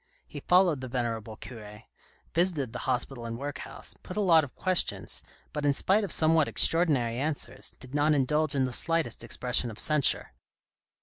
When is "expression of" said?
9.23-9.77